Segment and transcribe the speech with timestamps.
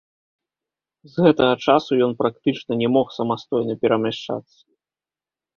[1.15, 4.59] З гэтага часу ён практычна не мог самастойна перамяшчацца.